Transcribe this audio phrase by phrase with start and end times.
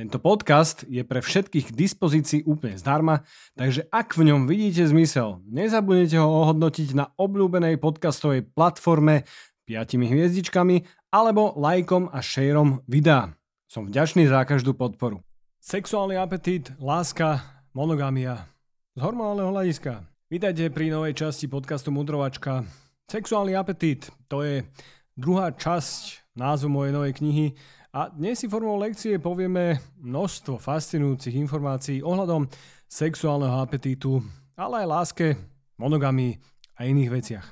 [0.00, 3.20] Tento podcast je pre všetkých k dispozícii úplne zdarma,
[3.52, 9.28] takže ak v ňom vidíte zmysel, nezabudnite ho ohodnotiť na obľúbenej podcastovej platforme
[9.68, 13.36] 5 hviezdičkami alebo lajkom a šejrom videa.
[13.68, 15.20] Som vďačný za každú podporu.
[15.60, 17.44] Sexuálny apetít, láska,
[17.76, 18.48] monogamia.
[18.96, 20.00] Z hormonálneho hľadiska.
[20.32, 22.64] Vítajte pri novej časti podcastu Mudrovačka.
[23.04, 24.64] Sexuálny apetít, to je
[25.12, 27.46] druhá časť názvu mojej novej knihy
[27.90, 32.46] a dnes si formou lekcie povieme množstvo fascinujúcich informácií ohľadom
[32.86, 34.22] sexuálneho apetítu,
[34.54, 35.26] ale aj láske,
[35.74, 36.38] monogamy
[36.78, 37.46] a iných veciach.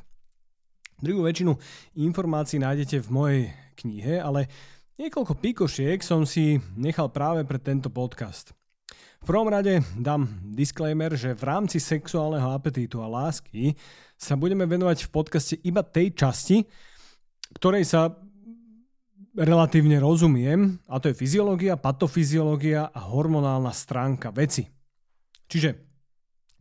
[1.03, 1.59] Druhú väčšinu
[1.99, 3.43] informácií nájdete v mojej
[3.83, 4.47] knihe, ale
[4.95, 8.55] niekoľko pikošiek som si nechal práve pre tento podcast.
[9.19, 13.75] V prvom rade dám disclaimer, že v rámci sexuálneho apetítu a lásky
[14.15, 16.63] sa budeme venovať v podcaste iba tej časti,
[17.59, 18.15] ktorej sa
[19.39, 24.67] relatívne rozumiem, a to je fyziológia, patofyziológia a hormonálna stránka veci.
[25.47, 25.79] Čiže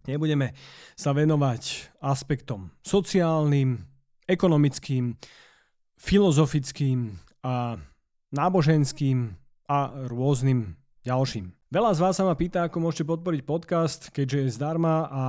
[0.06, 0.54] nebudeme
[0.94, 3.82] sa venovať aspektom sociálnym,
[4.30, 5.18] ekonomickým,
[5.98, 7.82] filozofickým a
[8.30, 9.34] náboženským
[9.68, 11.52] a rôznym ďalším.
[11.68, 15.24] Veľa z vás sa ma pýta, ako môžete podporiť podcast, keďže je zdarma a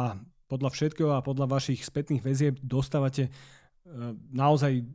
[0.47, 3.31] podľa všetkého a podľa vašich spätných väzieb dostávate e,
[4.31, 4.87] naozaj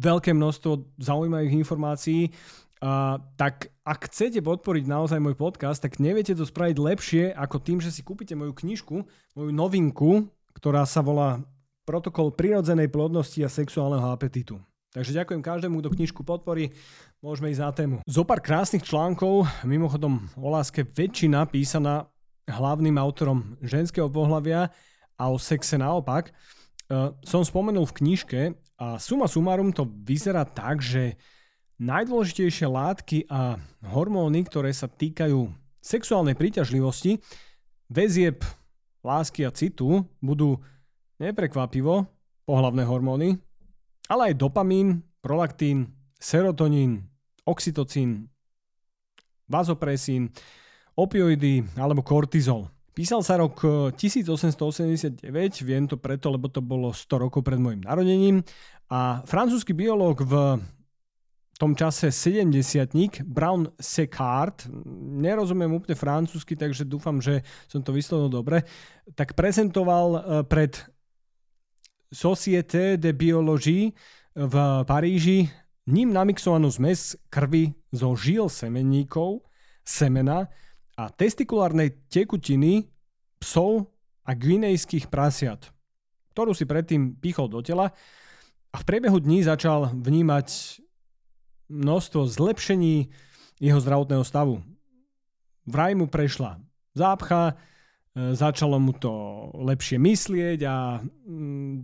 [0.00, 2.32] veľké množstvo zaujímavých informácií,
[2.80, 7.76] Uh, tak ak chcete podporiť naozaj môj podcast, tak neviete to spraviť lepšie ako tým,
[7.76, 9.04] že si kúpite moju knižku,
[9.36, 11.44] moju novinku, ktorá sa volá
[11.84, 14.56] Protokol prirodzenej plodnosti a sexuálneho apetitu.
[14.96, 16.72] Takže ďakujem každému, kto knižku podporí.
[17.20, 17.96] Môžeme ísť na tému.
[18.08, 22.08] Zo pár krásnych článkov, mimochodom o láske väčšina písaná
[22.48, 24.72] hlavným autorom ženského pohľavia
[25.20, 26.32] a o sexe naopak,
[27.22, 28.40] som spomenul v knižke
[28.82, 31.14] a suma sumarum to vyzerá tak, že
[31.78, 33.56] najdôležitejšie látky a
[33.86, 35.48] hormóny, ktoré sa týkajú
[35.80, 37.22] sexuálnej príťažlivosti,
[37.88, 38.44] väzieb,
[39.00, 40.60] lásky a citu, budú
[41.16, 42.04] neprekvapivo
[42.44, 43.40] pohlavné hormóny,
[44.10, 47.08] ale aj dopamín, prolaktín, serotonín,
[47.48, 48.28] oxytocín,
[49.48, 50.34] vazopresín,
[50.98, 52.68] opioidy alebo kortizol.
[52.90, 53.62] Písal sa rok
[53.94, 58.42] 1889, eh, viem to preto, lebo to bolo 100 rokov pred môjim narodením.
[58.90, 60.58] A francúzsky biológ v
[61.60, 64.64] tom čase 70 Brown Seccard,
[65.20, 68.64] nerozumiem úplne francúzsky, takže dúfam, že som to vyslovil dobre,
[69.14, 70.82] tak prezentoval eh, pred
[72.10, 73.94] Société de Biologie
[74.34, 75.46] v Paríži
[75.86, 79.46] ním namixovanú zmes krvi zo žil semenníkov,
[79.82, 80.50] semena
[81.00, 82.92] a testikulárnej tekutiny
[83.40, 83.88] psov
[84.28, 85.72] a gvinejských prasiat,
[86.36, 87.96] ktorú si predtým pichol do tela
[88.68, 90.78] a v priebehu dní začal vnímať
[91.72, 93.08] množstvo zlepšení
[93.64, 94.60] jeho zdravotného stavu.
[95.64, 96.60] Vraj mu prešla
[96.92, 97.56] zápcha,
[98.12, 101.76] e, začalo mu to lepšie myslieť a mm,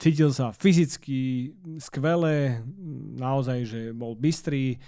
[0.00, 2.64] cítil sa fyzicky skvele,
[3.20, 4.80] naozaj, že bol bystrý,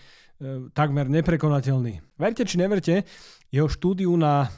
[0.75, 2.03] takmer neprekonateľný.
[2.19, 3.07] Verte či neverte,
[3.53, 4.51] jeho štúdiu na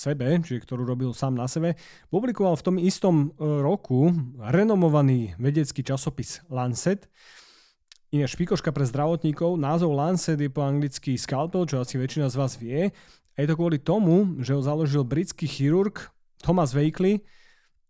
[0.00, 1.76] sebe, čiže ktorú robil sám na sebe,
[2.08, 4.08] publikoval v tom istom e, roku
[4.40, 7.10] renomovaný vedecký časopis Lancet.
[8.10, 12.58] Iné špikoška pre zdravotníkov, názov Lancet je po anglicky scalpel, čo asi väčšina z vás
[12.58, 12.90] vie.
[13.34, 16.10] A je to kvôli tomu, že ho založil britský chirurg
[16.42, 17.22] Thomas Wakely,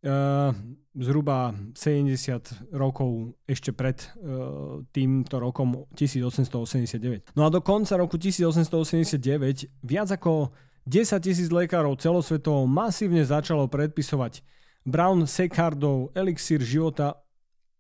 [0.04, 0.50] uh,
[0.96, 7.36] zhruba 70 rokov ešte pred uh, týmto rokom 1889.
[7.36, 10.50] No a do konca roku 1889 viac ako
[10.88, 14.42] 10 tisíc lekárov celosvetovo masívne začalo predpisovať
[14.88, 17.20] Brown Seckardov elixír života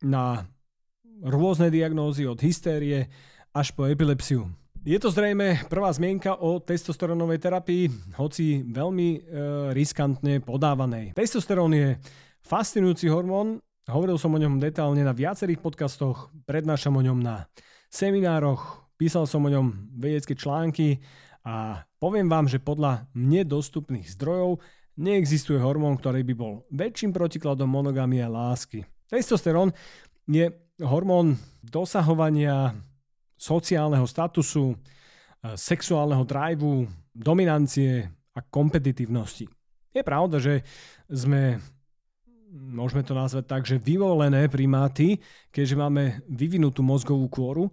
[0.04, 0.44] na
[1.24, 3.08] rôzne diagnózy od hystérie
[3.52, 4.48] až po epilepsiu.
[4.80, 9.18] Je to zrejme prvá zmienka o testosterónovej terapii, hoci veľmi e,
[9.76, 11.12] riskantne podávanej.
[11.12, 12.00] Testosterón je
[12.40, 17.44] fascinujúci hormón, hovoril som o ňom detálne na viacerých podcastoch, prednášam o ňom na
[17.92, 21.04] seminároch, písal som o ňom vedecké články
[21.44, 24.64] a poviem vám, že podľa mne dostupných zdrojov
[24.96, 28.88] neexistuje hormón, ktorý by bol väčším protikladom monogamie a lásky.
[29.12, 29.76] Testosterón
[30.24, 30.48] je
[30.80, 32.72] hormón dosahovania
[33.40, 36.84] sociálneho statusu, e, sexuálneho driveu,
[37.16, 39.48] dominancie a kompetitívnosti.
[39.96, 40.60] Je pravda, že
[41.08, 41.58] sme
[42.50, 45.22] môžeme to nazvať tak, že vyvolené primáty,
[45.54, 47.70] keďže máme vyvinutú mozgovú kôru,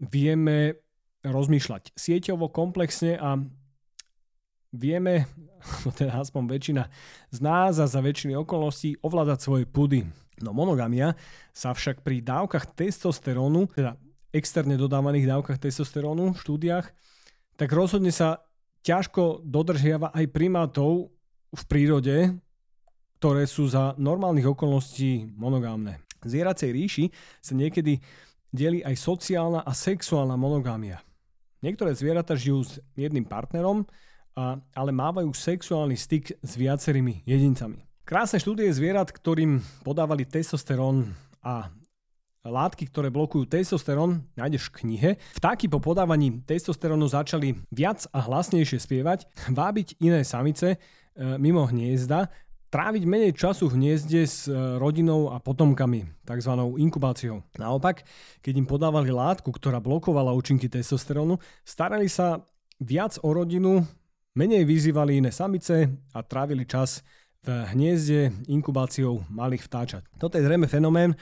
[0.00, 0.80] vieme
[1.24, 3.40] rozmýšľať sieťovo, komplexne a
[4.74, 5.28] vieme,
[6.00, 6.82] teda aspoň väčšina
[7.32, 10.04] z nás a za väčšiny okolností ovládať svoje pudy.
[10.42, 11.14] No monogamia
[11.54, 13.94] sa však pri dávkach testosterónu, teda
[14.34, 16.86] externe dodávaných dávkach testosterónu v štúdiách,
[17.54, 18.42] tak rozhodne sa
[18.82, 21.14] ťažko dodržiava aj primátov
[21.54, 22.34] v prírode,
[23.22, 26.02] ktoré sú za normálnych okolností monogámne.
[26.20, 27.04] V zvieracej ríši
[27.38, 28.02] sa niekedy
[28.50, 31.00] delí aj sociálna a sexuálna monogámia.
[31.64, 33.88] Niektoré zvieratá žijú s jedným partnerom,
[34.34, 37.86] a, ale mávajú sexuálny styk s viacerými jedincami.
[38.04, 41.72] Krásne štúdie zvierat, ktorým podávali testosterón a
[42.44, 45.10] látky, ktoré blokujú testosterón, nájdeš v knihe.
[45.40, 50.78] Vtáky po podávaní testosterónu začali viac a hlasnejšie spievať, vábiť iné samice e,
[51.40, 52.28] mimo hniezda,
[52.68, 56.52] tráviť menej času v hniezde s e, rodinou a potomkami, tzv.
[56.76, 57.40] inkubáciou.
[57.56, 58.04] Naopak,
[58.44, 62.44] keď im podávali látku, ktorá blokovala účinky testosterónu, starali sa
[62.76, 63.80] viac o rodinu,
[64.36, 67.00] menej vyzývali iné samice a trávili čas
[67.44, 70.02] v hniezde inkubáciou malých vtáčat.
[70.16, 71.12] Toto je zrejme fenomén,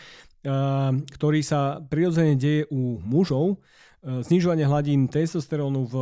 [1.06, 3.62] ktorý sa prirodzene deje u mužov.
[4.02, 5.96] Eh, znižovanie hladín testosterónu v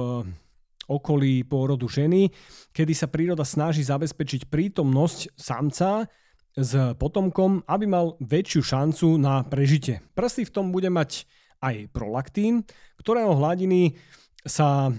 [0.88, 2.32] okolí pôrodu ženy,
[2.72, 6.08] kedy sa príroda snaží zabezpečiť prítomnosť samca
[6.56, 10.02] s potomkom, aby mal väčšiu šancu na prežitie.
[10.16, 11.28] Prsty v tom bude mať
[11.62, 12.66] aj prolaktín,
[12.98, 14.00] ktorého hladiny
[14.42, 14.92] sa e,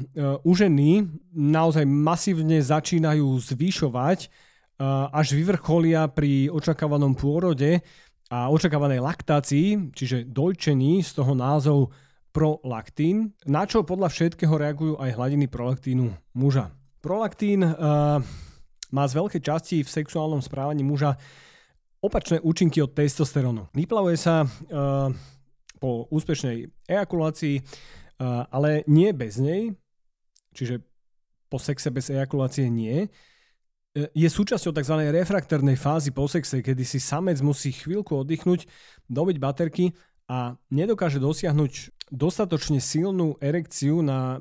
[0.46, 1.04] u ženy
[1.34, 4.32] naozaj masívne začínajú zvyšovať
[5.14, 7.86] až vyvrcholia pri očakávanom pôrode
[8.32, 11.92] a očakávanej laktácii, čiže dojčení z toho názov
[12.32, 16.72] prolaktín, na čo podľa všetkého reagujú aj hladiny prolaktínu muža.
[17.04, 18.24] Prolaktín uh,
[18.88, 21.20] má z veľkej časti v sexuálnom správaní muža
[22.00, 23.68] opačné účinky od testosterónu.
[23.76, 25.12] Vyplavuje sa uh,
[25.84, 29.76] po úspešnej ejakulácii, uh, ale nie bez nej,
[30.56, 30.80] čiže
[31.52, 33.12] po sexe bez ejakulácie nie,
[33.96, 34.96] je súčasťou tzv.
[35.12, 38.64] refraktérnej fázy po sexe, kedy si samec musí chvíľku oddychnúť,
[39.12, 39.92] dobiť baterky
[40.32, 44.40] a nedokáže dosiahnuť dostatočne silnú erekciu na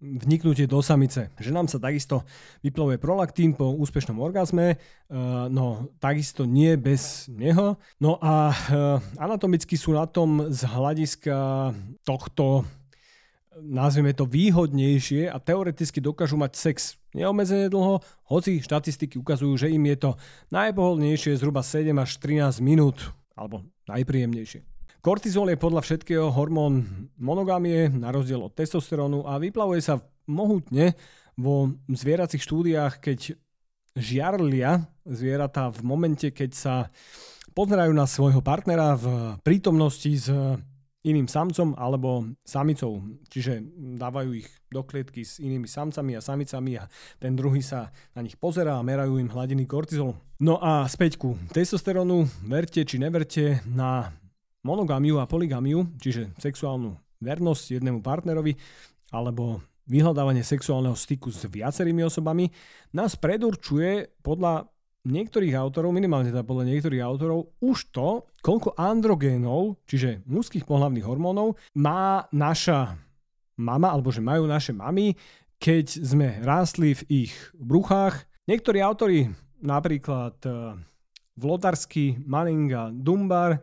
[0.00, 1.28] vniknutie do samice.
[1.36, 2.24] Ženám sa takisto
[2.64, 4.76] vyplovuje prolaktín po úspešnom orgazme, e,
[5.52, 7.76] no takisto nie bez neho.
[8.00, 8.54] No a e,
[9.20, 11.36] anatomicky sú na tom z hľadiska
[12.08, 12.64] tohto
[13.58, 16.76] nazvime to výhodnejšie a teoreticky dokážu mať sex
[17.10, 17.98] neobmedzene dlho,
[18.30, 20.10] hoci štatistiky ukazujú, že im je to
[20.54, 24.62] najpohodlnejšie zhruba 7 až 13 minút, alebo najpríjemnejšie.
[25.00, 29.98] Kortizol je podľa všetkého hormón monogámie, na rozdiel od testosterónu a vyplavuje sa
[30.28, 30.94] mohutne
[31.40, 33.34] vo zvieracích štúdiách, keď
[33.96, 36.74] žiarlia zvieratá v momente, keď sa
[37.56, 40.28] pozerajú na svojho partnera v prítomnosti s
[41.00, 43.00] iným samcom alebo samicou.
[43.32, 43.64] Čiže
[43.96, 46.84] dávajú ich do klietky s inými samcami a samicami a
[47.16, 50.12] ten druhý sa na nich pozerá a merajú im hladiny kortizolu.
[50.40, 54.12] No a späť ku testosterónu, verte či neverte na
[54.60, 58.56] monogamiu a poligamiu, čiže sexuálnu vernosť jednému partnerovi
[59.12, 59.60] alebo
[59.90, 62.46] vyhľadávanie sexuálneho styku s viacerými osobami,
[62.94, 64.70] nás predurčuje podľa
[65.04, 71.56] niektorých autorov, minimálne teda podľa niektorých autorov, už to, koľko androgénov, čiže mužských pohľavných hormónov,
[71.76, 73.00] má naša
[73.56, 75.16] mama, alebo že majú naše mamy,
[75.60, 78.24] keď sme rástli v ich bruchách.
[78.48, 79.28] Niektorí autori,
[79.60, 80.50] napríklad e,
[81.36, 83.60] Vlodarsky, a Dumbar, e,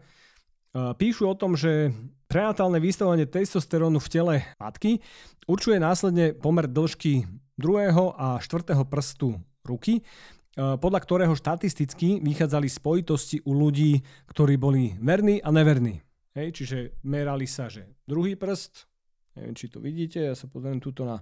[0.93, 1.89] píšu o tom, že
[2.29, 5.01] prenatálne vystavovanie testosterónu v tele matky
[5.49, 7.25] určuje následne pomer dĺžky
[7.57, 10.05] druhého a štvrtého prstu ruky
[10.57, 16.01] podľa ktorého štatisticky vychádzali spojitosti u ľudí, ktorí boli verní a neverní.
[16.33, 18.89] Hej, čiže merali sa, že druhý prst,
[19.37, 21.21] neviem, či to vidíte, ja sa pozriem túto na,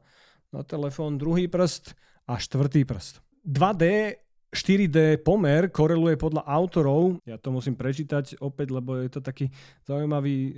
[0.51, 1.95] na telefón, druhý prst
[2.31, 3.19] a štvrtý prst.
[3.45, 3.83] 2D
[4.55, 9.51] 4D pomer koreluje podľa autorov, ja to musím prečítať opäť, lebo je to taký
[9.83, 10.51] zaujímavý, e,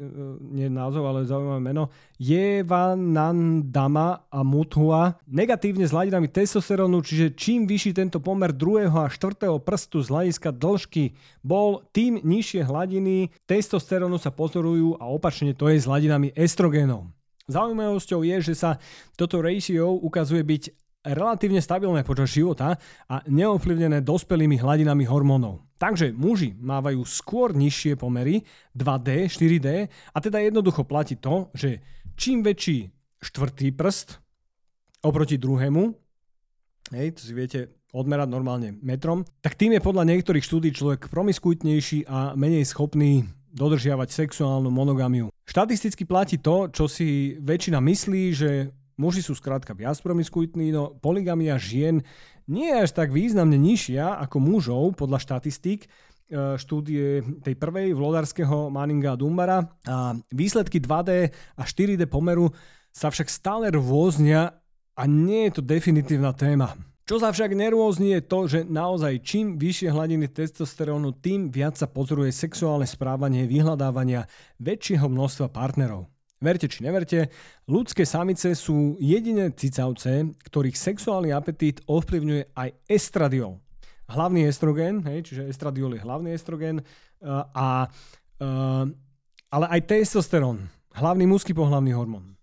[0.54, 1.89] nie názov, ale zaujímavé meno,
[2.22, 9.58] Jevanandama a Muthua, negatívne s hladinami testosterónu, čiže čím vyšší tento pomer druhého a štvrtého
[9.58, 15.82] prstu z hľadiska dĺžky bol, tým nižšie hladiny testosterónu sa pozorujú a opačne to je
[15.82, 17.10] s hladinami estrogénov.
[17.48, 18.75] Zaujímavosťou je, že sa
[19.16, 20.63] toto ratio ukazuje byť
[21.14, 22.76] relatívne stabilné počas života
[23.08, 25.64] a neovplyvnené dospelými hladinami hormónov.
[25.78, 28.42] Takže muži mávajú skôr nižšie pomery
[28.74, 31.80] 2D, 4D a teda jednoducho platí to, že
[32.18, 32.90] čím väčší
[33.22, 34.18] štvrtý prst
[35.06, 35.94] oproti druhému,
[36.98, 37.60] hej, to si viete
[37.94, 43.24] odmerať normálne metrom, tak tým je podľa niektorých štúdí človek promiskuitnejší a menej schopný
[43.54, 45.34] dodržiavať sexuálnu monogamiu.
[45.48, 48.50] Štatisticky platí to, čo si väčšina myslí, že
[48.98, 52.04] muži sú skrátka viac promiskuitní, no poligamia žien
[52.50, 55.88] nie je až tak významne nižšia ako mužov podľa štatistík e,
[56.58, 62.50] štúdie tej prvej vlodárskeho Manninga a Dumbara a výsledky 2D a 4D pomeru
[62.89, 64.58] sa však stále rôznia
[64.98, 66.74] a nie je to definitívna téma.
[67.08, 71.88] Čo sa však nerôzni je to, že naozaj čím vyššie hladiny testosterónu, tým viac sa
[71.88, 74.27] pozoruje sexuálne správanie vyhľadávania
[74.60, 76.12] väčšieho množstva partnerov.
[76.38, 77.34] Verte či neverte,
[77.65, 83.58] ľudské samice sú jediné cicavce, ktorých sexuálny apetít ovplyvňuje aj estradiol.
[84.06, 87.89] Hlavný estrogen, hej, čiže estradiol je hlavný estrogen, uh, a,
[88.39, 88.86] uh,
[89.50, 92.38] ale aj testosterón, hlavný mužský pohlavný hormón.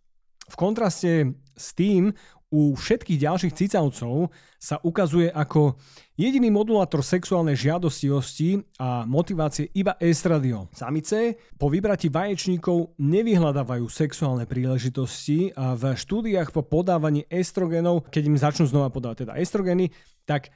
[0.50, 2.10] V kontraste s tým
[2.50, 5.78] u všetkých ďalších cicavcov sa ukazuje ako
[6.14, 10.71] jediný modulátor sexuálnej žiadostivosti a motivácie iba estradiol.
[10.71, 18.38] Samice po vybratí vaječníkov nevyhľadávajú sexuálne príležitosti a v štúdiách po podávaní estrogenov, keď im
[18.38, 19.90] začnú znova podávať teda estrogeny,
[20.23, 20.50] tak e,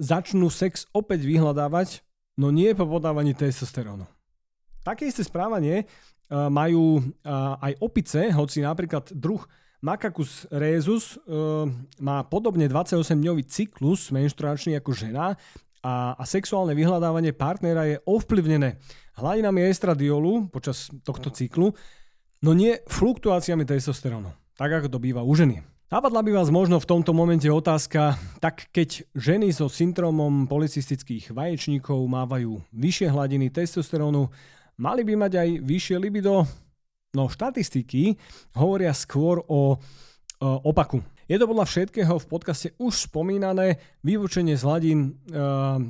[0.00, 2.00] začnú sex opäť vyhľadávať,
[2.40, 4.08] no nie po podávaní testosterónu.
[4.80, 5.84] Také isté správanie e,
[6.32, 7.02] majú e,
[7.60, 9.44] aj opice, hoci napríklad druh
[9.78, 11.70] Macacus rhesus uh,
[12.02, 15.38] má podobne 28-dňový cyklus menštruačný ako žena
[15.86, 18.82] a, a sexuálne vyhľadávanie partnera je ovplyvnené
[19.18, 21.70] hladinami estradiolu počas tohto cyklu,
[22.42, 25.62] no nie fluktuáciami testosterónu, tak ako to býva u ženy.
[25.88, 31.96] Napadla by vás možno v tomto momente otázka, tak keď ženy so syndromom policistických vaječníkov
[32.04, 34.28] mávajú vyššie hladiny testosterónu,
[34.76, 36.44] mali by mať aj vyššie libido?
[37.18, 38.14] No štatistiky
[38.54, 39.60] hovoria skôr o, o
[40.62, 41.02] opaku.
[41.26, 45.82] Je to podľa všetkého v podcaste už spomínané vyvučenie z hladín uh,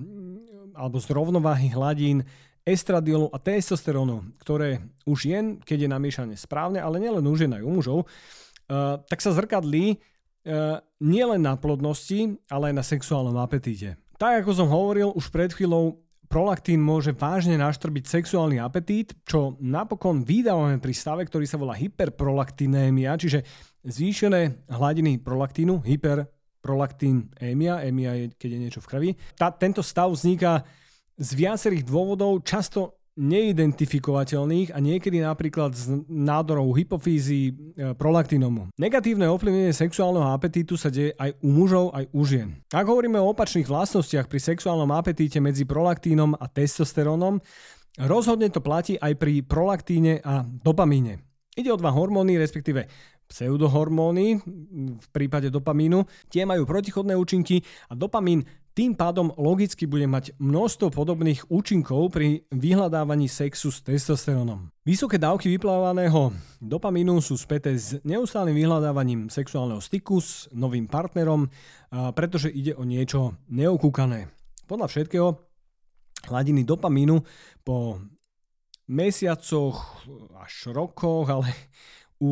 [0.72, 2.24] alebo z rovnováhy hladín
[2.64, 7.60] estradiolu a testosterónu, ktoré už jen, keď je namiešané správne, ale nielen u žien aj
[7.60, 14.00] u mužov, uh, tak sa zrkadlí uh, nielen na plodnosti, ale aj na sexuálnom apetíte.
[14.16, 20.20] Tak ako som hovoril už pred chvíľou, prolaktín môže vážne naštrbiť sexuálny apetít, čo napokon
[20.22, 23.40] vydávame pri stave, ktorý sa volá hyperprolaktinémia, čiže
[23.88, 29.16] zvýšené hladiny prolaktínu, hyperprolaktinémia, émia je, keď je niečo v krvi.
[29.34, 30.68] Tá, tento stav vzniká
[31.18, 37.52] z viacerých dôvodov, často neidentifikovateľných a niekedy napríklad z nádorov hypofízy e,
[37.98, 38.70] prolaktinomu.
[38.78, 42.48] Negatívne ovplyvnenie sexuálneho apetítu sa deje aj u mužov, aj u žien.
[42.70, 47.42] Ak hovoríme o opačných vlastnostiach pri sexuálnom apetíte medzi prolaktínom a testosterónom,
[47.98, 51.18] rozhodne to platí aj pri prolaktíne a dopamíne.
[51.58, 52.86] Ide o dva hormóny, respektíve
[53.28, 54.40] pseudohormóny
[54.96, 56.06] v prípade dopamínu.
[56.32, 57.60] Tie majú protichodné účinky
[57.90, 58.46] a dopamín
[58.78, 64.70] tým pádom logicky bude mať množstvo podobných účinkov pri vyhľadávaní sexu s testosterónom.
[64.86, 66.30] Vysoké dávky vyplávaného
[66.62, 71.50] dopamínu sú späté s neustálým vyhľadávaním sexuálneho styku s novým partnerom,
[72.14, 74.30] pretože ide o niečo neokúkané.
[74.70, 75.34] Podľa všetkého
[76.30, 77.18] hladiny dopamínu
[77.66, 77.98] po
[78.86, 80.06] mesiacoch
[80.38, 81.50] až rokoch, ale
[82.22, 82.30] u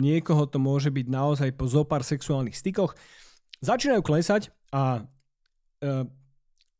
[0.00, 2.96] niekoho to môže byť naozaj po zopár sexuálnych stykoch,
[3.60, 5.02] začínajú klesať a e,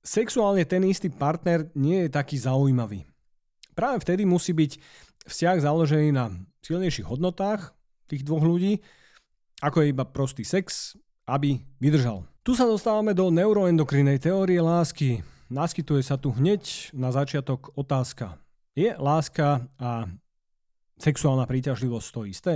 [0.01, 3.05] sexuálne ten istý partner nie je taký zaujímavý.
[3.75, 4.73] Práve vtedy musí byť
[5.27, 6.33] vzťah založený na
[6.65, 7.75] silnejších hodnotách
[8.11, 8.83] tých dvoch ľudí,
[9.61, 10.97] ako je iba prostý sex,
[11.29, 12.27] aby vydržal.
[12.41, 15.21] Tu sa dostávame do neuroendokrinej teórie lásky.
[15.53, 18.41] Naskytuje sa tu hneď na začiatok otázka.
[18.73, 20.09] Je láska a
[20.97, 22.55] sexuálna príťažlivosť to isté?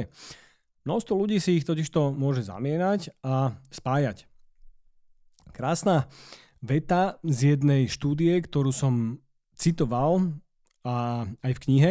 [0.84, 4.28] Množstvo ľudí si ich totižto môže zamienať a spájať.
[5.54, 6.10] Krásna
[6.58, 9.22] veta z jednej štúdie, ktorú som
[9.54, 10.34] citoval
[10.82, 11.90] a aj v knihe,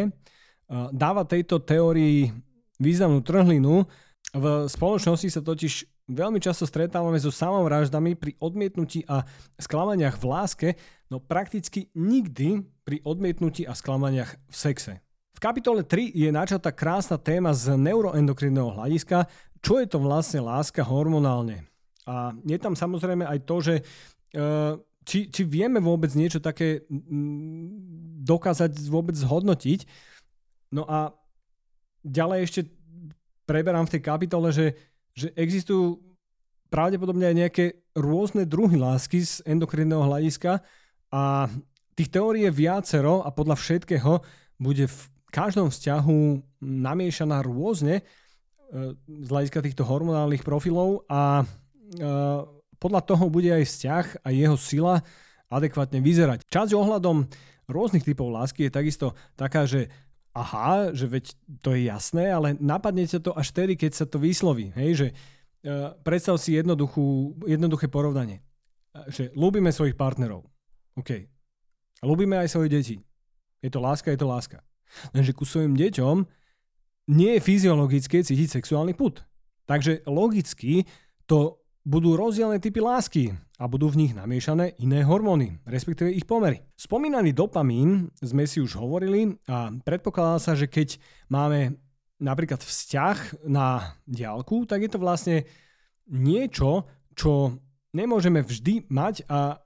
[0.92, 2.28] dáva tejto teórii
[2.76, 3.88] významnú trhlinu.
[4.36, 9.24] V spoločnosti sa totiž veľmi často stretávame so samovraždami pri odmietnutí a
[9.56, 10.68] sklamaniach v láske,
[11.08, 14.92] no prakticky nikdy pri odmietnutí a sklamaniach v sexe.
[15.34, 19.26] V kapitole 3 je načatá krásna téma z neuroendokrinného hľadiska,
[19.64, 21.64] čo je to vlastne láska hormonálne.
[22.04, 26.88] A je tam samozrejme aj to, že uh, či, či vieme vôbec niečo také
[28.24, 29.84] dokázať vôbec zhodnotiť.
[30.72, 31.12] No a
[32.00, 32.60] ďalej ešte
[33.44, 34.72] preberám v tej kapitole, že,
[35.12, 36.00] že existujú
[36.72, 40.64] pravdepodobne aj nejaké rôzne druhy lásky z endokrinného hľadiska
[41.14, 41.46] a
[41.94, 44.18] tých teórií je viacero a podľa všetkého
[44.58, 48.02] bude v každom vzťahu namiešaná rôzne e,
[48.98, 51.46] z hľadiska týchto hormonálnych profilov a
[52.78, 55.00] podľa toho bude aj vzťah a jeho sila
[55.48, 56.44] adekvátne vyzerať.
[56.50, 57.24] Časť ohľadom
[57.70, 59.06] rôznych typov lásky je takisto
[59.38, 59.88] taká, že
[60.34, 61.24] aha, že veď
[61.62, 64.74] to je jasné, ale napadne sa to až tedy, keď sa to vysloví.
[64.74, 68.42] Hej, že uh, predstav si jednoduché porovnanie.
[68.92, 70.44] Uh, že ľúbime svojich partnerov.
[70.98, 71.30] OK.
[72.02, 72.96] Ľúbime aj svoje deti.
[73.64, 74.60] Je to láska, je to láska.
[75.16, 76.26] Lenže ku svojim deťom
[77.14, 79.24] nie je fyziologické cítiť sexuálny put.
[79.64, 80.84] Takže logicky
[81.24, 86.64] to budú rozdielne typy lásky a budú v nich namiešané iné hormóny, respektíve ich pomery.
[86.74, 90.96] Spomínaný dopamín sme si už hovorili a predpokladá sa, že keď
[91.28, 91.76] máme
[92.18, 95.36] napríklad vzťah na diálku, tak je to vlastne
[96.08, 97.60] niečo, čo
[97.92, 99.60] nemôžeme vždy mať a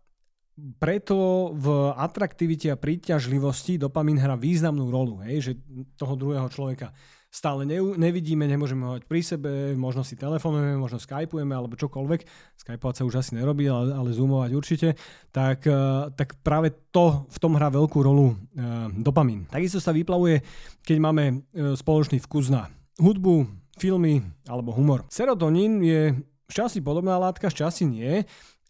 [0.82, 5.52] preto v atraktivite a príťažlivosti dopamín hrá významnú rolu, hej, že
[5.94, 6.90] toho druhého človeka
[7.28, 12.20] stále ne, nevidíme, nemôžeme mať pri sebe, možno si telefonujeme, možno skypujeme alebo čokoľvek,
[12.56, 14.88] skypovať sa už asi nerobí, ale, ale zoomovať určite,
[15.28, 19.44] tak, uh, tak práve to v tom hrá veľkú rolu uh, dopamín.
[19.46, 20.40] Takisto sa vyplavuje,
[20.82, 23.46] keď máme uh, spoločný vkus na hudbu,
[23.78, 25.06] filmy alebo humor.
[25.06, 26.18] Serotonín je
[26.50, 28.26] šťastí podobná látka, šťastí nie.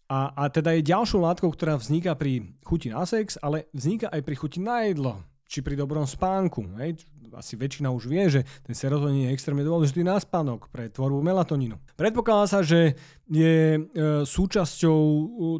[0.09, 4.21] A, a teda je ďalšou látkou, ktorá vzniká pri chuti na sex, ale vzniká aj
[4.25, 6.77] pri chuti na jedlo či pri dobrom spánku.
[6.77, 7.05] Hej?
[7.35, 11.77] Asi väčšina už vie, že ten serotonín je extrémne dôležitý na spánok pre tvorbu melatonínu.
[11.93, 12.97] Predpokladá sa, že
[13.29, 13.79] je e,
[14.25, 14.99] súčasťou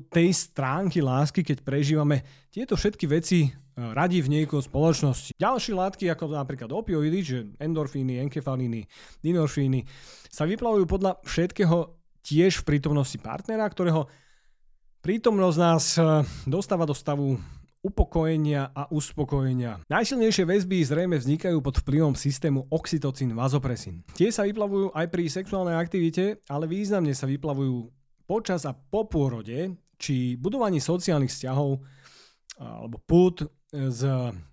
[0.10, 5.38] tej stránky lásky, keď prežívame tieto všetky veci e, radi v nejakej spoločnosti.
[5.38, 8.90] Ďalšie látky, ako napríklad opioidy, že endorfíny, enkefalíny,
[9.22, 9.86] dinorfíny,
[10.30, 14.10] sa vyplavujú podľa všetkého tiež v prítomnosti partnera, ktorého
[15.06, 16.02] prítomnosť nás e,
[16.50, 17.40] dostáva do stavu
[17.80, 19.80] upokojenia a uspokojenia.
[19.88, 24.04] Najsilnejšie väzby zrejme vznikajú pod vplyvom systému oxytocín vazopresín.
[24.20, 27.88] Tie sa vyplavujú aj pri sexuálnej aktivite, ale významne sa vyplavujú
[28.28, 31.80] počas a po pôrode, či budovaní sociálnych vzťahov
[32.60, 34.02] alebo pút s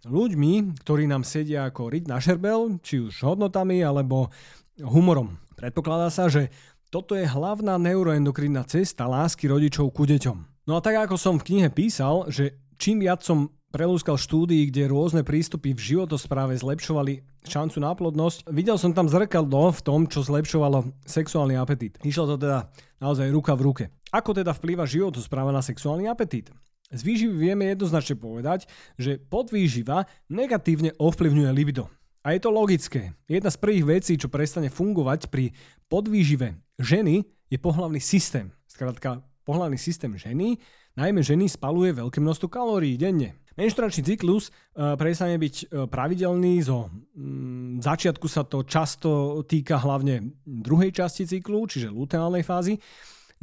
[0.06, 4.30] ľuďmi, ktorí nám sedia ako ryť na šerbel, či už hodnotami alebo
[4.78, 5.40] humorom.
[5.58, 6.52] Predpokladá sa, že
[6.92, 10.68] toto je hlavná neuroendokrinná cesta lásky rodičov ku deťom.
[10.70, 14.88] No a tak ako som v knihe písal, že čím viac som prelúskal štúdií, kde
[14.88, 20.24] rôzne prístupy v životospráve zlepšovali šancu na plodnosť, videl som tam zrkadlo v tom, čo
[20.24, 22.00] zlepšovalo sexuálny apetít.
[22.00, 23.84] Išlo to teda naozaj ruka v ruke.
[24.10, 26.50] Ako teda vplýva životospráva na sexuálny apetít?
[26.88, 31.90] Z výživy vieme jednoznačne povedať, že podvýživa negatívne ovplyvňuje libido.
[32.22, 33.14] A je to logické.
[33.26, 35.54] Jedna z prvých vecí, čo prestane fungovať pri
[35.90, 38.50] podvýžive ženy, je pohlavný systém.
[38.66, 40.58] Skrátka, pohlavný systém ženy
[40.96, 43.36] Najmä ženy spaluje veľké množstvo kalórií denne.
[43.60, 50.32] Menštruačný cyklus uh, prestane byť uh, pravidelný, zo um, začiatku sa to často týka hlavne
[50.44, 52.80] druhej časti cyklu, čiže luteálnej fázy.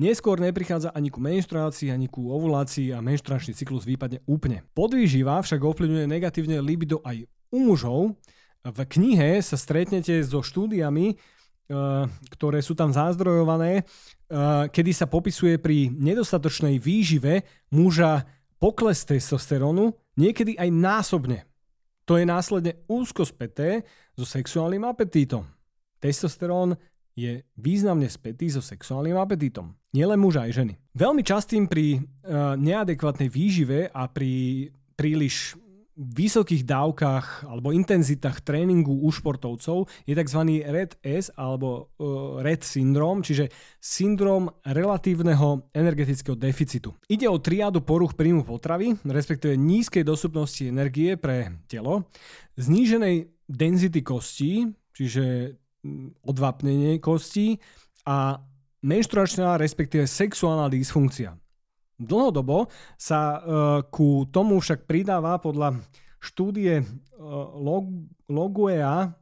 [0.01, 4.65] Neskôr neprichádza ani ku menštruácii, ani ku ovulácii a menštruačný cyklus výpadne úplne.
[4.73, 8.17] Podvýživa však ovplyvňuje negatívne libido aj u mužov.
[8.65, 11.21] V knihe sa stretnete so štúdiami,
[11.63, 13.87] Eh, ktoré sú tam zázdrojované,
[14.73, 18.25] kedy sa popisuje pri nedostatočnej výžive muža
[18.57, 21.45] pokles testosterónu, niekedy aj násobne.
[22.09, 25.47] To je následne úzko späté so sexuálnym apetítom.
[26.03, 26.75] Testosterón
[27.13, 29.71] je významne spätý so sexuálnym apetítom.
[29.93, 30.73] Nielen muža aj ženy.
[30.97, 34.67] Veľmi častým pri uh, neadekvátnej výžive a pri
[34.97, 35.55] príliš
[35.93, 40.41] vysokých dávkach alebo intenzitách tréningu u športovcov je tzv.
[40.65, 46.97] RED S alebo uh, RED syndrom, čiže syndrom relatívneho energetického deficitu.
[47.05, 52.09] Ide o triádu poruch príjmu potravy, respektíve nízkej dostupnosti energie pre telo,
[52.57, 57.61] zníženej denzity kostí, čiže mm, odvápnenie kostí
[58.09, 58.41] a
[58.81, 61.42] menštruačná, respektíve sexuálna dysfunkcia.
[61.99, 63.39] Dlhodobo sa uh,
[63.87, 65.77] ku tomu však pridáva podľa
[66.17, 66.85] štúdie uh,
[67.57, 67.89] Log,
[68.27, 69.13] Loguea,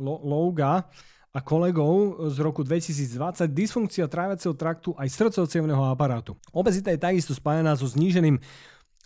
[0.00, 0.88] Loga
[1.34, 6.38] a kolegov z roku 2020 dysfunkcia tráviaceho traktu aj srdcovo aparátu.
[6.54, 8.38] Obezita je takisto spájaná so zníženým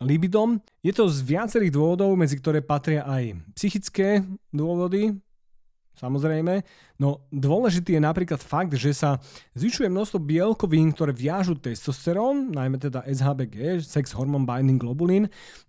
[0.04, 0.60] libidom.
[0.84, 5.16] Je to z viacerých dôvodov, medzi ktoré patria aj psychické dôvody,
[5.98, 6.62] samozrejme.
[7.02, 9.18] No dôležitý je napríklad fakt, že sa
[9.58, 15.26] zvyšuje množstvo bielkovín, ktoré viažu testosterón, najmä teda SHBG, sex hormone binding globulin,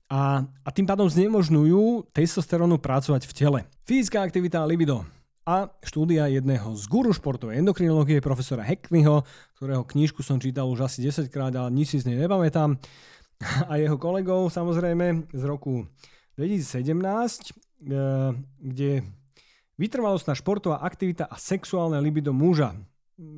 [0.09, 3.59] a, a tým pádom znemožňujú testosterónu pracovať v tele.
[3.85, 5.05] Fyzická aktivita a libido.
[5.49, 9.25] A štúdia jedného z guru športovej endokrinológie, profesora Heckneyho,
[9.57, 12.77] ktorého knížku som čítal už asi 10 krát, ale nič si z nej nepamätám,
[13.71, 15.87] a jeho kolegov samozrejme z roku
[16.35, 17.55] 2017,
[17.87, 18.91] eh, kde
[19.79, 22.75] Vytrvalostná športová aktivita a sexuálne libido muža.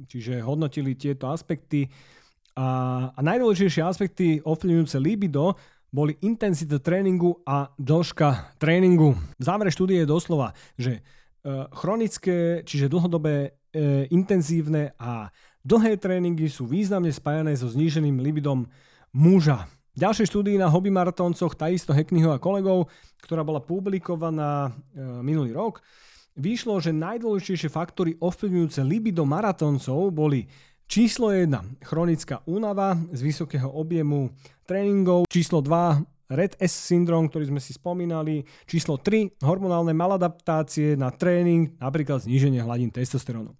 [0.09, 1.89] čiže hodnotili tieto aspekty
[2.57, 2.67] a,
[3.15, 5.55] a najdôležitejšie aspekty ovplyvňujúce libido
[5.91, 9.15] boli intenzita tréningu a dĺžka tréningu.
[9.35, 11.01] V závere štúdie je doslova, že e,
[11.75, 15.31] chronické, čiže dlhodobé, e, intenzívne a
[15.67, 18.71] dlhé tréningy sú významne spájané so zníženým libidom
[19.11, 19.67] muža.
[19.91, 22.87] V ďalšej štúdii na hobby maratóncoch takisto Heknyho a kolegov,
[23.19, 25.83] ktorá bola publikovaná e, minulý rok,
[26.41, 30.49] vyšlo, že najdôležitejšie faktory ovplyvňujúce libido maratóncov boli
[30.89, 31.85] Číslo 1.
[31.85, 34.33] Chronická únava z vysokého objemu
[34.65, 35.29] tréningov.
[35.29, 36.03] Číslo 2.
[36.31, 38.43] Red S syndrom, ktorý sme si spomínali.
[38.67, 39.39] Číslo 3.
[39.39, 43.55] Hormonálne maladaptácie na tréning, napríklad zníženie hladín testosterónu.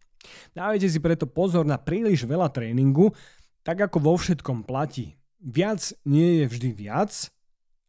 [0.52, 3.16] Dávajte si preto pozor na príliš veľa tréningu,
[3.64, 5.16] tak ako vo všetkom platí.
[5.40, 7.12] Viac nie je vždy viac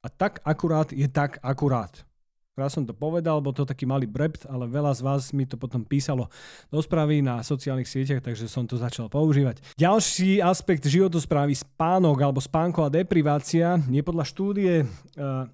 [0.02, 2.06] a tak akurát je tak akurát.
[2.52, 5.56] Raz som to povedal, bol to taký malý brept, ale veľa z vás mi to
[5.56, 6.28] potom písalo
[6.68, 9.64] do správy na sociálnych sieťach, takže som to začal používať.
[9.80, 15.48] Ďalší aspekt životosprávy spánok alebo spánková deprivácia je podľa štúdie uh,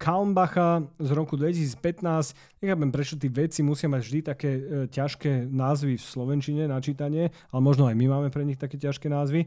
[0.00, 2.32] Kalmbacha z roku 2015.
[2.64, 7.28] Nechápem, prečo tí veci musia mať vždy také e, ťažké názvy v Slovenčine na čítanie,
[7.52, 9.44] ale možno aj my máme pre nich také ťažké názvy.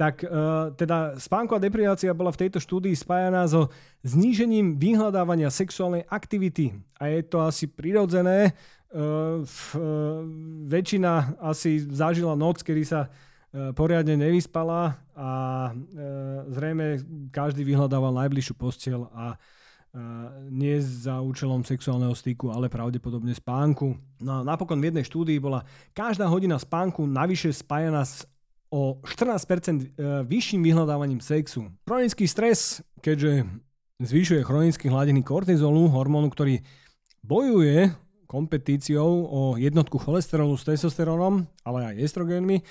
[0.00, 0.26] Tak e,
[0.80, 3.68] teda spánková deprivácia bola v tejto štúdii spájaná so
[4.00, 6.80] znížením vyhľadávania sexuálnej aktivity.
[6.96, 8.56] A je to asi prirodzené.
[8.88, 8.96] E,
[9.44, 9.84] v, e,
[10.64, 15.30] väčšina asi zažila noc, kedy sa e, poriadne nevyspala a
[15.68, 15.70] e,
[16.56, 19.36] zrejme každý vyhľadával najbližšiu postiel a
[20.54, 23.98] nie za účelom sexuálneho styku, ale pravdepodobne spánku.
[24.22, 28.22] No a napokon v jednej štúdii bola každá hodina spánku navyše spájana s
[28.70, 29.86] o 14% e,
[30.22, 31.66] vyšším vyhľadávaním sexu.
[31.90, 33.42] Chronický stres, keďže
[33.98, 36.62] zvyšuje chronicky hladiny kortizolu, hormónu, ktorý
[37.20, 37.90] bojuje
[38.30, 42.64] kompetíciou o jednotku cholesterolu s testosterónom, ale aj estrogénmi, e,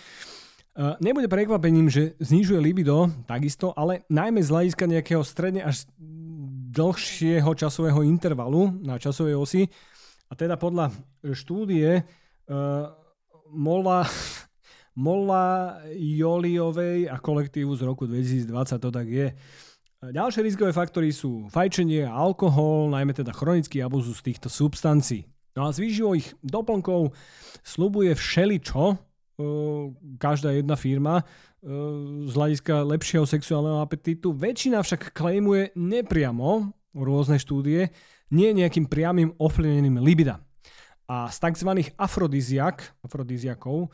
[1.04, 5.84] Nebude prekvapením, že znižuje libido takisto, ale najmä z hľadiska nejakého stredne až
[6.70, 9.64] dlhšieho časového intervalu na časovej osi.
[10.30, 10.94] A teda podľa
[11.34, 12.94] štúdie uh,
[13.50, 14.06] Mola,
[15.06, 18.46] Mola Joliovej a kolektívu z roku 2020
[18.78, 19.28] to tak je.
[20.00, 25.28] Ďalšie rizikové faktory sú fajčenie a alkohol, najmä teda chronický abuzus týchto substancií.
[25.60, 27.12] No a z výživových doplnkov
[27.68, 28.96] slubuje všeličo,
[30.20, 31.24] každá jedna firma
[32.26, 34.36] z hľadiska lepšieho sexuálneho apetitu.
[34.36, 37.92] Väčšina však klejmuje nepriamo, rôzne štúdie,
[38.30, 40.44] nie nejakým priamým ovplyvnením libida.
[41.10, 41.90] A z tzv.
[41.98, 43.90] afrodiziak, afrodiziakov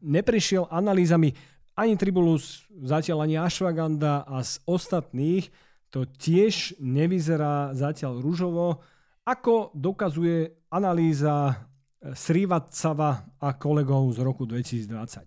[0.00, 1.36] neprišiel analýzami
[1.76, 5.52] ani Tribulus, zatiaľ ani Ashwagandha a z ostatných
[5.92, 8.80] to tiež nevyzerá zatiaľ rúžovo,
[9.28, 11.68] ako dokazuje analýza
[12.14, 15.26] Srivacava a kolegov z roku 2020.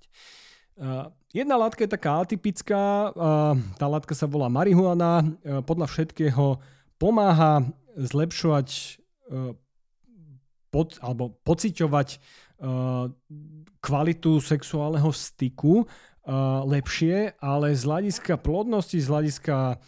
[1.36, 3.12] Jedna látka je taká atypická,
[3.76, 5.28] tá látka sa volá marihuana,
[5.68, 6.62] podľa všetkého
[6.96, 7.68] pomáha
[8.00, 8.98] zlepšovať
[10.72, 12.24] pod, alebo pociťovať
[13.84, 15.84] kvalitu sexuálneho styku
[16.63, 19.80] lepšie, ale z hľadiska plodnosti, z hľadiska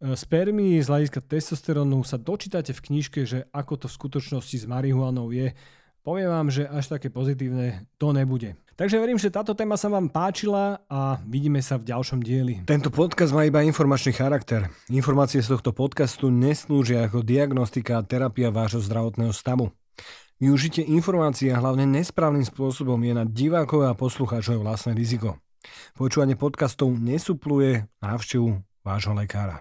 [0.00, 5.28] spermii, z hľadiska testosterónu sa dočítate v knižke, že ako to v skutočnosti s marihuanou
[5.30, 5.52] je
[6.00, 8.56] Poviem vám, že až také pozitívne to nebude.
[8.80, 12.64] Takže verím, že táto téma sa vám páčila a vidíme sa v ďalšom dieli.
[12.64, 14.72] Tento podcast má iba informačný charakter.
[14.88, 19.68] Informácie z tohto podcastu neslúžia ako diagnostika a terapia vášho zdravotného stavu.
[20.40, 25.36] Využitie informácií a hlavne nesprávnym spôsobom je na divákov a poslucháčov vlastné riziko.
[25.92, 29.60] Počúvanie podcastov nesupluje návštevu vášho lekára.